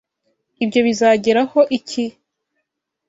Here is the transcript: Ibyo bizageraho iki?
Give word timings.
Ibyo 0.63 0.79
bizageraho 0.87 1.59
iki? 1.77 2.03